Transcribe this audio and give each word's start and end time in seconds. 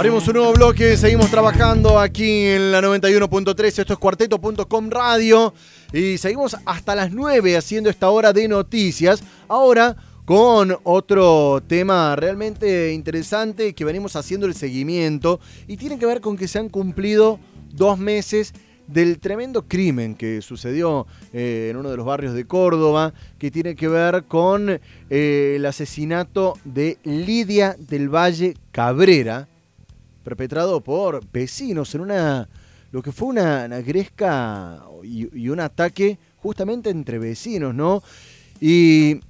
Abrimos 0.00 0.26
un 0.28 0.32
nuevo 0.32 0.54
bloque, 0.54 0.96
seguimos 0.96 1.30
trabajando 1.30 2.00
aquí 2.00 2.46
en 2.46 2.72
la 2.72 2.80
91.3, 2.80 3.80
esto 3.80 3.92
es 3.92 3.98
cuarteto.com 3.98 4.88
radio 4.88 5.52
y 5.92 6.16
seguimos 6.16 6.56
hasta 6.64 6.94
las 6.94 7.12
9 7.12 7.54
haciendo 7.54 7.90
esta 7.90 8.08
hora 8.08 8.32
de 8.32 8.48
noticias. 8.48 9.22
Ahora 9.46 9.94
con 10.24 10.74
otro 10.84 11.62
tema 11.66 12.16
realmente 12.16 12.94
interesante 12.94 13.74
que 13.74 13.84
venimos 13.84 14.16
haciendo 14.16 14.46
el 14.46 14.54
seguimiento 14.54 15.38
y 15.68 15.76
tiene 15.76 15.98
que 15.98 16.06
ver 16.06 16.22
con 16.22 16.38
que 16.38 16.48
se 16.48 16.58
han 16.58 16.70
cumplido 16.70 17.38
dos 17.70 17.98
meses 17.98 18.54
del 18.86 19.18
tremendo 19.18 19.68
crimen 19.68 20.14
que 20.14 20.40
sucedió 20.40 21.06
eh, 21.34 21.68
en 21.70 21.76
uno 21.76 21.90
de 21.90 21.98
los 21.98 22.06
barrios 22.06 22.32
de 22.32 22.46
Córdoba, 22.46 23.12
que 23.38 23.50
tiene 23.50 23.76
que 23.76 23.88
ver 23.88 24.24
con 24.24 24.80
eh, 25.10 25.52
el 25.56 25.66
asesinato 25.66 26.54
de 26.64 26.96
Lidia 27.04 27.76
del 27.78 28.08
Valle 28.08 28.54
Cabrera, 28.72 29.46
perpetrado 30.22 30.80
por 30.80 31.22
vecinos 31.30 31.94
en 31.94 32.00
una 32.02 32.48
lo 32.92 33.02
que 33.02 33.12
fue 33.12 33.28
una, 33.28 33.66
gresca 33.80 34.82
y, 35.04 35.48
un 35.48 35.60
ataque 35.60 36.18
justamente 36.38 36.90
entre 36.90 37.18
vecinos, 37.18 37.74
¿no? 37.74 38.02
Y 38.60 39.20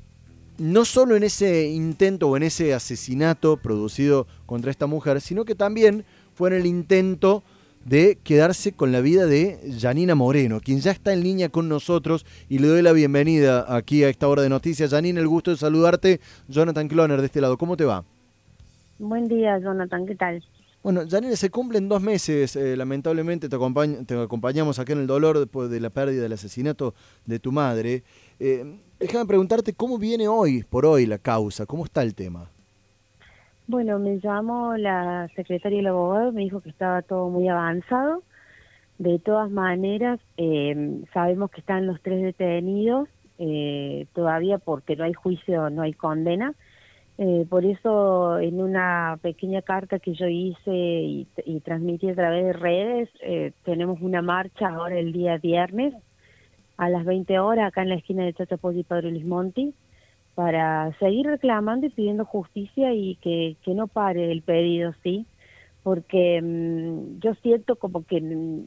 no 0.58 0.84
solo 0.84 1.16
en 1.16 1.24
ese 1.24 1.68
intento 1.68 2.28
o 2.28 2.36
en 2.36 2.42
ese 2.42 2.74
asesinato 2.74 3.56
producido 3.58 4.26
contra 4.46 4.70
esta 4.70 4.86
mujer, 4.86 5.20
sino 5.20 5.44
que 5.44 5.54
también 5.54 6.04
fue 6.34 6.50
en 6.50 6.56
el 6.56 6.66
intento 6.66 7.42
de 7.84 8.18
quedarse 8.22 8.72
con 8.72 8.92
la 8.92 9.00
vida 9.00 9.26
de 9.26 9.58
Janina 9.78 10.14
Moreno, 10.14 10.60
quien 10.60 10.80
ya 10.80 10.90
está 10.90 11.12
en 11.12 11.22
línea 11.22 11.48
con 11.48 11.68
nosotros 11.68 12.26
y 12.48 12.58
le 12.58 12.68
doy 12.68 12.82
la 12.82 12.92
bienvenida 12.92 13.74
aquí 13.74 14.04
a 14.04 14.10
esta 14.10 14.28
hora 14.28 14.42
de 14.42 14.50
noticias. 14.50 14.90
Janina, 14.90 15.20
el 15.20 15.28
gusto 15.28 15.50
de 15.50 15.56
saludarte. 15.56 16.20
Jonathan 16.48 16.88
Cloner 16.88 17.20
de 17.20 17.26
este 17.26 17.40
lado, 17.40 17.56
¿cómo 17.56 17.76
te 17.76 17.84
va? 17.84 18.04
Buen 18.98 19.28
día, 19.28 19.58
Jonathan, 19.58 20.06
¿qué 20.06 20.14
tal? 20.14 20.44
Bueno, 20.82 21.02
Janine, 21.06 21.36
se 21.36 21.50
cumplen 21.50 21.90
dos 21.90 22.00
meses, 22.00 22.56
eh, 22.56 22.74
lamentablemente 22.74 23.50
te, 23.50 23.58
te, 24.06 24.18
acompañamos 24.18 24.78
acá 24.78 24.94
en 24.94 25.00
el 25.00 25.06
dolor 25.06 25.38
después 25.38 25.68
de 25.68 25.78
la 25.78 25.90
pérdida 25.90 26.22
del 26.22 26.32
asesinato 26.32 26.94
de 27.26 27.38
tu 27.38 27.52
madre. 27.52 28.02
Eh, 28.38 28.78
déjame 28.98 29.26
preguntarte 29.26 29.74
cómo 29.74 29.98
viene 29.98 30.26
hoy, 30.26 30.62
por 30.62 30.86
hoy, 30.86 31.04
la 31.04 31.18
causa, 31.18 31.66
cómo 31.66 31.84
está 31.84 32.02
el 32.02 32.14
tema. 32.14 32.48
Bueno, 33.66 33.98
me 33.98 34.20
llamó 34.20 34.74
la 34.78 35.28
secretaria 35.36 35.76
del 35.76 35.88
abogado, 35.88 36.32
me 36.32 36.44
dijo 36.44 36.62
que 36.62 36.70
estaba 36.70 37.02
todo 37.02 37.28
muy 37.28 37.46
avanzado. 37.46 38.22
De 38.96 39.18
todas 39.18 39.50
maneras, 39.50 40.18
eh, 40.38 41.02
sabemos 41.12 41.50
que 41.50 41.60
están 41.60 41.86
los 41.86 42.00
tres 42.00 42.22
detenidos, 42.22 43.08
todavía 44.14 44.58
porque 44.58 44.96
no 44.96 45.04
hay 45.04 45.14
juicio, 45.14 45.68
no 45.70 45.82
hay 45.82 45.92
condena 45.94 46.54
eh, 47.22 47.44
por 47.50 47.66
eso, 47.66 48.38
en 48.38 48.62
una 48.62 49.18
pequeña 49.20 49.60
carta 49.60 49.98
que 49.98 50.14
yo 50.14 50.26
hice 50.26 50.72
y, 50.72 51.26
transmití 51.62 52.08
a 52.08 52.14
través 52.14 52.46
de 52.46 52.52
redes, 52.54 53.10
eh, 53.20 53.52
tenemos 53.62 54.00
una 54.00 54.22
marcha 54.22 54.68
ahora 54.68 54.98
el 54.98 55.12
día 55.12 55.36
viernes 55.36 55.92
a 56.78 56.88
las 56.88 57.04
20 57.04 57.38
horas 57.38 57.68
acá 57.68 57.82
en 57.82 57.90
la 57.90 57.96
esquina 57.96 58.24
de 58.24 58.32
Chachapoy 58.32 58.78
y 58.78 58.84
Padre 58.84 59.10
Luis 59.10 59.26
Monti 59.26 59.74
para 60.34 60.96
seguir 60.98 61.26
reclamando 61.26 61.88
y 61.88 61.90
pidiendo 61.90 62.24
justicia 62.24 62.94
y 62.94 63.16
que, 63.16 63.58
que 63.62 63.74
no 63.74 63.86
pare 63.86 64.32
el 64.32 64.40
pedido, 64.40 64.94
¿sí? 65.02 65.26
Porque 65.82 66.40
mm, 66.40 67.20
yo 67.20 67.34
siento 67.42 67.76
como 67.76 68.02
que 68.06 68.22
mm, 68.22 68.64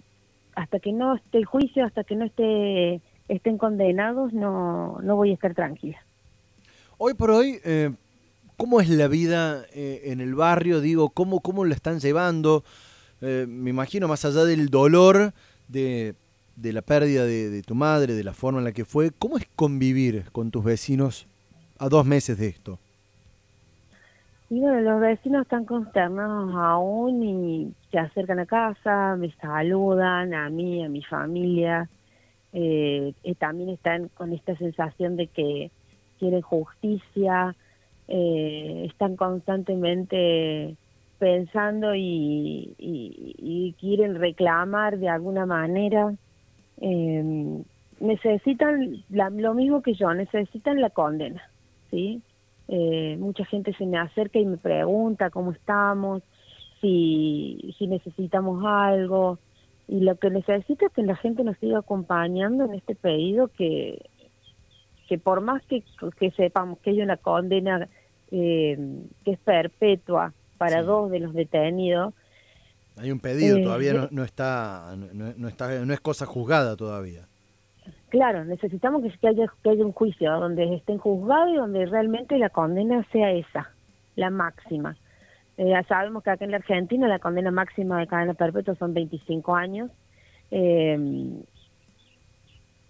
hasta 0.53 0.79
que 0.79 0.93
no 0.93 1.15
esté 1.15 1.39
el 1.39 1.45
juicio, 1.45 1.85
hasta 1.85 2.03
que 2.03 2.15
no 2.15 2.25
esté 2.25 3.01
estén 3.29 3.57
condenados, 3.57 4.31
no, 4.31 4.99
no 5.01 5.15
voy 5.15 5.31
a 5.31 5.33
estar 5.33 5.55
tranquila. 5.55 5.97
Hoy 6.99 7.15
por 7.15 7.31
hoy, 7.31 7.59
eh, 7.65 7.89
¿Cómo 8.57 8.81
es 8.81 8.89
la 8.89 9.07
vida 9.07 9.65
eh, 9.73 10.01
en 10.05 10.21
el 10.21 10.35
barrio? 10.35 10.81
Digo, 10.81 11.09
¿cómo, 11.09 11.39
cómo 11.39 11.65
lo 11.65 11.73
están 11.73 11.99
llevando? 11.99 12.63
Eh, 13.21 13.45
me 13.47 13.69
imagino, 13.69 14.07
más 14.07 14.25
allá 14.25 14.43
del 14.43 14.69
dolor 14.69 15.33
de, 15.67 16.15
la 16.61 16.81
pérdida 16.81 17.25
de, 17.25 17.61
tu 17.63 17.73
madre, 17.75 18.13
de 18.13 18.23
la 18.23 18.33
forma 18.33 18.59
en 18.59 18.65
la 18.65 18.71
que 18.71 18.85
fue, 18.85 19.11
¿cómo 19.11 19.37
es 19.37 19.47
convivir 19.55 20.25
con 20.31 20.51
tus 20.51 20.63
vecinos 20.63 21.27
a 21.79 21.89
dos 21.89 22.05
meses 22.05 22.37
de 22.37 22.47
esto? 22.47 22.79
Y 24.49 24.59
bueno, 24.59 24.81
los 24.81 25.01
vecinos 25.01 25.43
están 25.43 25.65
consternados 25.65 26.53
aún 26.53 27.23
y 27.23 27.73
se 27.91 27.97
acercan 27.97 28.39
a 28.39 28.45
casa, 28.45 29.15
me 29.17 29.31
saludan 29.41 30.33
a 30.33 30.49
mí, 30.49 30.83
a 30.83 30.89
mi 30.89 31.01
familia. 31.03 31.89
Eh, 32.51 33.15
también 33.39 33.69
están 33.69 34.09
con 34.09 34.31
esta 34.31 34.55
sensación 34.57 35.15
de 35.15 35.27
que 35.27 35.71
quieren 36.19 36.41
justicia, 36.41 37.55
eh, 38.07 38.87
están 38.89 39.15
constantemente 39.15 40.75
pensando 41.19 41.95
y, 41.95 43.75
quieren 43.79 44.15
reclamar 44.15 44.97
de 44.97 45.09
alguna 45.09 45.45
manera. 45.45 46.13
Em, 46.79 47.63
necesitan 47.99 49.03
lo 49.09 49.53
mismo 49.53 49.81
que 49.81 49.93
yo, 49.93 50.13
necesitan 50.13 50.81
la 50.81 50.89
condena, 50.89 51.41
¿sí? 51.91 52.21
Eh, 52.67 53.17
mucha 53.19 53.45
gente 53.45 53.73
se 53.73 53.85
me 53.85 53.97
acerca 53.97 54.39
y 54.39 54.45
me 54.45 54.57
pregunta 54.57 55.29
cómo 55.29 55.51
estamos, 55.51 56.23
si, 56.81 57.73
si 57.77 57.87
necesitamos 57.87 58.63
algo, 58.65 59.37
y 59.87 59.99
lo 59.99 60.15
que 60.15 60.29
necesito 60.29 60.85
es 60.85 60.93
que 60.93 61.03
la 61.03 61.15
gente 61.15 61.43
nos 61.43 61.57
siga 61.57 61.79
acompañando 61.79 62.65
en 62.65 62.73
este 62.73 62.95
pedido 62.95 63.49
que 63.49 64.09
que 65.07 65.17
por 65.17 65.41
más 65.41 65.63
que, 65.65 65.83
que 66.19 66.31
sepamos 66.31 66.79
que 66.79 66.91
hay 66.91 67.01
una 67.01 67.17
condena 67.17 67.87
eh, 68.31 68.77
que 69.23 69.31
es 69.31 69.39
perpetua 69.39 70.33
para 70.57 70.81
dos 70.81 71.11
de 71.11 71.19
los 71.19 71.33
detenidos, 71.33 72.13
hay 72.97 73.11
un 73.11 73.19
pedido, 73.19 73.57
eh, 73.57 73.63
todavía 73.63 74.07
no, 74.11 74.23
está, 74.23 74.95
no, 74.95 75.47
está, 75.47 75.83
no 75.83 75.93
es 75.93 75.99
cosa 75.99 76.25
juzgada 76.25 76.75
todavía. 76.75 77.27
Claro, 78.09 78.45
necesitamos 78.45 79.01
que, 79.19 79.27
haya, 79.27 79.45
que 79.63 79.69
haya 79.71 79.83
un 79.83 79.91
juicio 79.91 80.31
donde 80.39 80.75
estén 80.75 80.99
juzgados 80.99 81.51
y 81.51 81.55
donde 81.55 81.85
realmente 81.87 82.37
la 82.37 82.49
condena 82.49 83.03
sea 83.11 83.31
esa, 83.31 83.71
la 84.15 84.29
máxima. 84.29 84.95
Eh, 85.57 85.69
ya 85.69 85.83
sabemos 85.83 86.23
que 86.23 86.29
acá 86.29 86.45
en 86.45 86.51
la 86.51 86.57
Argentina 86.57 87.07
la 87.07 87.19
condena 87.19 87.49
máxima 87.49 87.99
de 87.99 88.07
cadena 88.07 88.35
perpetua 88.35 88.75
son 88.75 88.93
25 88.93 89.55
años. 89.55 89.89
Eh, 90.51 90.95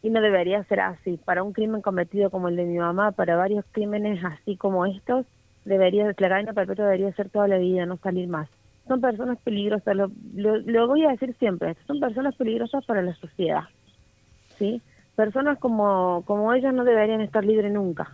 y 0.03 0.09
no 0.09 0.21
debería 0.21 0.63
ser 0.65 0.81
así. 0.81 1.17
Para 1.25 1.41
un 1.41 1.53
crimen 1.53 1.81
cometido 1.81 2.29
como 2.29 2.49
el 2.49 2.57
de 2.57 2.65
mi 2.65 2.77
mamá, 2.77 3.13
para 3.13 3.37
varios 3.37 3.65
crímenes 3.71 4.23
así 4.23 4.57
como 4.57 4.85
estos, 4.85 5.25
debería, 5.63 6.05
la 6.05 6.13
cadena 6.13 6.53
perpetua 6.53 6.85
debería 6.85 7.13
ser 7.13 7.29
toda 7.29 7.47
la 7.47 7.57
vida, 7.57 7.85
no 7.85 7.97
salir 7.97 8.27
más. 8.27 8.49
Son 8.85 8.99
personas 8.99 9.39
peligrosas, 9.39 9.95
lo, 9.95 10.11
lo, 10.35 10.87
voy 10.87 11.05
a 11.05 11.11
decir 11.11 11.33
siempre, 11.39 11.77
son 11.87 12.01
personas 12.01 12.35
peligrosas 12.35 12.85
para 12.85 13.01
la 13.01 13.15
sociedad. 13.15 13.63
¿sí? 14.59 14.81
Personas 15.15 15.57
como, 15.57 16.23
como 16.27 16.53
ellas 16.53 16.73
no 16.73 16.83
deberían 16.83 17.21
estar 17.21 17.45
libres 17.45 17.71
nunca. 17.71 18.11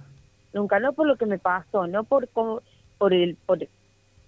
Nunca, 0.54 0.80
no 0.80 0.94
por 0.94 1.08
lo 1.08 1.16
que 1.16 1.26
me 1.26 1.40
pasó, 1.40 1.88
no 1.88 2.04
por, 2.04 2.28
por, 2.28 3.14
el, 3.14 3.36
por, 3.48 3.60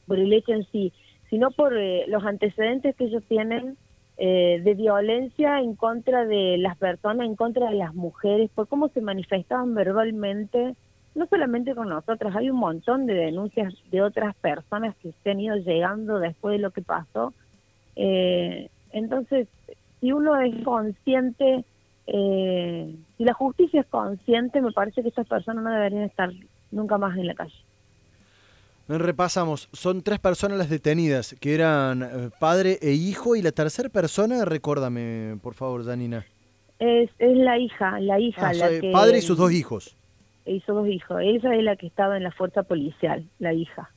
por 0.08 0.18
el 0.18 0.34
hecho 0.34 0.54
en 0.54 0.66
sí, 0.72 0.92
sino 1.30 1.52
por 1.52 1.78
eh, 1.78 2.06
los 2.08 2.26
antecedentes 2.26 2.96
que 2.96 3.04
ellos 3.06 3.24
tienen 3.28 3.78
eh, 4.24 4.62
de 4.64 4.76
violencia 4.76 5.62
en 5.62 5.74
contra 5.74 6.26
de 6.26 6.56
las 6.60 6.78
personas, 6.78 7.26
en 7.26 7.36
contra 7.36 7.72
de 7.72 7.76
las 7.76 7.96
mujeres, 7.96 8.52
por 8.54 8.68
cómo 8.68 8.88
se 8.90 9.02
manifestaban 9.02 9.74
verbalmente, 9.74 10.76
no 11.16 11.26
solamente 11.26 11.74
con 11.74 11.90
nosotras, 11.90 12.36
hay 12.36 12.52
un 12.52 12.58
montón 12.58 13.08
de 13.08 13.16
denuncias 13.16 13.74
de 13.90 14.04
otras 14.04 14.36
personas 14.36 14.96
que 14.98 15.12
se 15.24 15.32
han 15.32 15.40
ido 15.40 15.56
llegando 15.56 16.20
después 16.20 16.52
de 16.54 16.60
lo 16.60 16.70
que 16.70 16.84
pasó. 16.84 17.34
Eh, 17.96 18.70
entonces, 18.92 19.48
si 20.00 20.12
uno 20.12 20.40
es 20.40 20.54
consciente, 20.64 21.66
eh, 22.06 22.96
si 23.18 23.26
la 23.26 23.34
justicia 23.34 23.82
es 23.82 23.88
consciente, 23.88 24.62
me 24.62 24.72
parece 24.72 25.02
que 25.02 25.10
estas 25.10 25.28
personas 25.28 25.64
no 25.64 25.72
deberían 25.72 26.04
estar 26.04 26.30
nunca 26.70 27.00
más 27.00 27.18
en 27.18 27.26
la 27.26 27.34
calle. 27.34 27.58
Repasamos, 28.88 29.70
son 29.72 30.02
tres 30.02 30.20
personas 30.20 30.58
las 30.58 30.70
detenidas, 30.70 31.36
que 31.40 31.54
eran 31.54 32.04
eh, 32.04 32.30
padre 32.40 32.78
e 32.82 32.92
hijo, 32.92 33.36
y 33.36 33.42
la 33.42 33.52
tercera 33.52 33.90
persona, 33.90 34.44
recuérdame, 34.44 35.38
por 35.42 35.54
favor, 35.54 35.86
Janina. 35.86 36.26
Es, 36.80 37.10
es 37.20 37.38
la 37.38 37.58
hija, 37.58 38.00
la 38.00 38.20
hija. 38.20 38.50
Ah, 38.50 38.54
la 38.54 38.70
que, 38.70 38.92
padre 38.92 39.20
y 39.20 39.22
sus 39.22 39.38
dos 39.38 39.52
hijos. 39.52 39.96
Y 40.46 40.60
sus 40.62 40.76
dos 40.76 40.88
hijos. 40.88 41.22
Ella 41.22 41.56
es 41.56 41.64
la 41.64 41.76
que 41.76 41.88
estaba 41.88 42.18
en 42.18 42.24
la 42.24 42.32
fuerza 42.32 42.64
policial, 42.64 43.30
la 43.40 43.54
hija. 43.54 43.92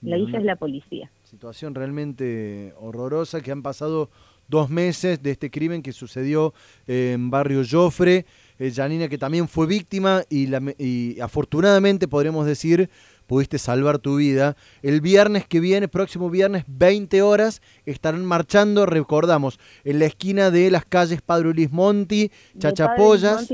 La 0.00 0.18
hija 0.18 0.38
es 0.38 0.44
la 0.44 0.56
policía. 0.56 1.10
Situación 1.22 1.74
realmente 1.74 2.74
horrorosa, 2.78 3.40
que 3.40 3.50
han 3.50 3.62
pasado 3.62 4.10
dos 4.48 4.68
meses 4.68 5.22
de 5.22 5.30
este 5.30 5.50
crimen 5.50 5.82
que 5.82 5.92
sucedió 5.92 6.52
en 6.86 7.30
Barrio 7.30 7.62
Joffre. 7.68 8.26
Eh, 8.58 8.70
Janina 8.72 9.08
que 9.08 9.18
también 9.18 9.48
fue 9.48 9.66
víctima 9.66 10.22
y, 10.28 10.48
y 10.78 11.18
afortunadamente 11.20 12.06
podremos 12.06 12.46
decir 12.46 12.88
pudiste 13.26 13.58
salvar 13.58 13.98
tu 13.98 14.16
vida. 14.16 14.56
El 14.82 15.00
viernes 15.00 15.46
que 15.46 15.60
viene, 15.60 15.88
próximo 15.88 16.30
viernes, 16.30 16.64
20 16.66 17.22
horas, 17.22 17.62
estarán 17.86 18.24
marchando, 18.24 18.86
recordamos, 18.86 19.58
en 19.84 19.98
la 19.98 20.06
esquina 20.06 20.50
de 20.50 20.70
las 20.70 20.84
calles 20.84 21.22
Padre 21.22 21.52
Luis 21.54 21.70
Monti, 21.72 22.30
Chachapoyas, 22.58 23.48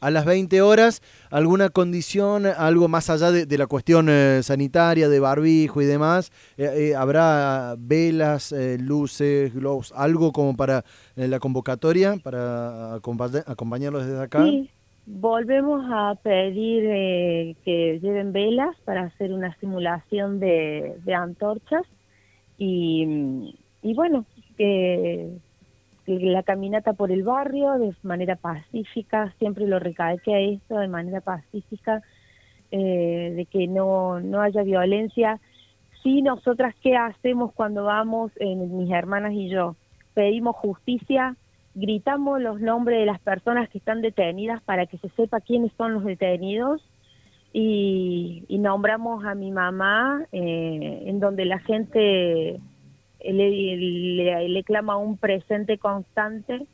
a 0.00 0.10
las 0.10 0.24
20 0.24 0.62
horas. 0.62 1.02
¿Alguna 1.30 1.68
condición, 1.68 2.46
algo 2.46 2.88
más 2.88 3.10
allá 3.10 3.30
de, 3.30 3.58
la 3.58 3.66
cuestión 3.66 4.08
eh, 4.08 4.40
sanitaria, 4.42 5.08
de 5.08 5.20
barbijo 5.20 5.82
y 5.82 5.86
demás? 5.86 6.32
Eh, 6.56 6.90
eh, 6.90 6.96
¿Habrá 6.96 7.74
velas, 7.78 8.54
luces, 8.78 9.54
globos, 9.54 9.92
algo 9.96 10.32
como 10.32 10.56
para 10.56 10.84
la 11.14 11.38
convocatoria, 11.38 12.16
para 12.22 12.94
acompañarlos 12.94 14.06
desde 14.06 14.22
acá? 14.22 14.44
Sí 14.44 14.70
Volvemos 15.08 15.84
a 15.88 16.16
pedir 16.20 16.82
eh, 16.84 17.54
que 17.64 18.00
lleven 18.00 18.32
velas 18.32 18.74
para 18.84 19.02
hacer 19.02 19.32
una 19.32 19.54
simulación 19.60 20.40
de, 20.40 20.96
antorchas 21.14 21.84
y, 22.58 23.54
bueno, 23.94 24.26
que, 24.56 25.30
la 26.06 26.42
caminata 26.42 26.92
por 26.92 27.12
el 27.12 27.22
barrio 27.22 27.74
de 27.74 27.94
manera 28.02 28.34
pacífica, 28.34 29.32
siempre 29.38 29.68
lo 29.68 29.78
recalque 29.78 30.54
esto, 30.54 30.78
de 30.78 30.88
manera 30.88 31.20
pacífica, 31.20 32.02
eh, 32.72 33.32
de 33.36 33.46
que 33.46 33.68
no, 33.68 34.18
no 34.18 34.40
haya 34.40 34.64
violencia. 34.64 35.38
Sí, 36.02 36.20
nosotras, 36.20 36.74
¿qué 36.82 36.96
hacemos 36.96 37.52
cuando 37.52 37.84
vamos, 37.84 38.32
mis 38.40 38.90
hermanas 38.90 39.34
y 39.34 39.50
yo? 39.50 39.76
Pedimos 40.14 40.56
justicia, 40.56 41.36
gritamos 41.76 42.40
los 42.40 42.58
nombres 42.58 42.98
de 42.98 43.06
las 43.06 43.20
personas 43.20 43.68
que 43.68 43.78
están 43.78 44.00
detenidas 44.00 44.62
para 44.62 44.86
que 44.86 44.96
se 44.96 45.10
sepa 45.10 45.42
quiénes 45.42 45.70
son 45.76 45.92
los 45.92 46.04
detenidos 46.04 46.82
y, 47.52 48.44
nombramos 48.48 49.24
a 49.24 49.34
mi 49.34 49.52
mamá 49.52 50.24
eh, 50.32 51.04
en 51.06 51.20
donde 51.20 51.44
la 51.44 51.58
gente 51.60 52.58
le, 53.22 54.48
le, 54.48 54.64
clama 54.64 54.96
un 54.96 55.18
presente 55.18 55.78
constante. 55.78 56.66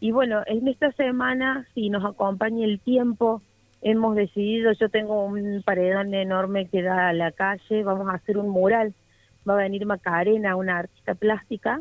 Y 0.00 0.10
bueno, 0.10 0.42
en 0.46 0.66
esta 0.68 0.92
semana 0.92 1.66
si 1.74 1.88
nos 1.88 2.04
acompaña 2.04 2.64
el 2.64 2.80
tiempo 2.80 3.40
hemos 3.80 4.16
decidido, 4.16 4.72
yo 4.72 4.88
tengo 4.88 5.24
un 5.24 5.62
paredón 5.64 6.12
enorme 6.12 6.66
que 6.66 6.82
da 6.82 7.08
a 7.08 7.12
la 7.12 7.30
calle, 7.30 7.84
vamos 7.84 8.08
a 8.08 8.14
hacer 8.14 8.36
un 8.36 8.48
mural, 8.48 8.92
va 9.48 9.54
a 9.54 9.58
venir 9.58 9.86
Macarena, 9.86 10.56
una 10.56 10.78
artista 10.78 11.14
plástica, 11.14 11.80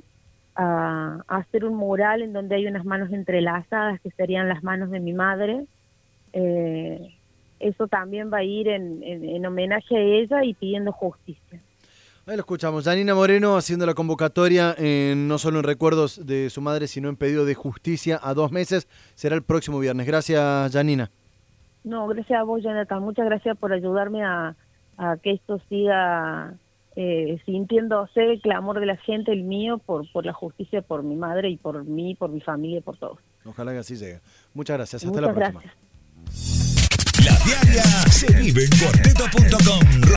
a, 0.57 1.23
hacer 1.27 1.63
un 1.65 1.75
mural 1.75 2.21
en 2.21 2.33
donde 2.33 2.55
hay 2.55 2.67
unas 2.67 2.83
manos 2.83 3.11
entrelazadas 3.11 4.01
que 4.01 4.11
serían 4.11 4.49
las 4.49 4.63
manos 4.63 4.89
de 4.89 4.99
mi 4.99 5.13
madre. 5.13 5.65
Eh, 6.33 7.15
eso 7.59 7.87
también 7.87 8.31
va 8.31 8.39
a 8.39 8.43
ir 8.43 8.67
en, 8.67 9.45
homenaje 9.45 9.95
a 9.95 9.99
ella 9.99 10.43
y 10.43 10.53
pidiendo 10.53 10.91
justicia. 10.91 11.61
Ahí 12.25 12.35
lo 12.35 12.41
escuchamos. 12.41 12.83
Janina 12.83 13.15
Moreno 13.15 13.55
haciendo 13.55 13.85
la 13.85 13.93
convocatoria 13.93 14.75
no 15.15 15.37
solo 15.37 15.59
en 15.59 15.63
recuerdos 15.63 16.25
de 16.25 16.49
su 16.49 16.61
madre, 16.61 16.87
sino 16.87 17.07
en 17.07 17.15
pedido 17.15 17.45
de 17.45 17.55
justicia 17.55 18.19
a 18.21 18.33
dos 18.33 18.51
meses. 18.51 18.87
Será 19.15 19.35
el 19.35 19.43
próximo 19.43 19.79
viernes. 19.79 20.05
Gracias, 20.05 20.71
Janina. 20.73 21.09
No, 21.83 22.05
gracias 22.07 22.39
a 22.39 22.43
vos, 22.43 22.61
Jonathan. 22.61 23.01
Muchas 23.01 23.25
gracias 23.25 23.57
por 23.57 23.71
ayudarme 23.71 24.23
a 24.23 24.55
que 25.23 25.31
esto 25.31 25.59
siga 25.69 26.57
eh, 26.99 27.39
sintiéndose 27.45 28.23
el 28.23 28.41
clamor 28.41 28.79
de 28.79 28.87
la 28.87 28.97
gente, 28.97 29.31
el 29.31 29.43
mío, 29.43 29.77
por, 29.77 30.11
por 30.11 30.25
la 30.25 30.33
justicia, 30.33 30.81
por 30.81 31.03
mi 31.03 31.15
madre 31.15 31.47
y 31.47 31.57
por 31.57 31.83
mí, 31.85 32.15
por 32.15 32.31
mi 32.31 32.41
familia 32.41 32.79
y 32.79 32.81
por 32.81 32.97
todos. 32.97 33.19
Ojalá 33.45 33.71
que 33.71 33.77
así 33.77 33.95
llegue. 33.95 34.19
Muchas 34.55 34.77
gracias. 34.77 35.05
Hasta 35.05 35.21
la 35.21 35.31
próxima. 35.31 35.61
La 37.23 37.37
diaria 37.45 37.83
se 38.09 38.33
vive 38.33 38.63
en 38.63 38.71
cuarteto.com. 38.79 40.01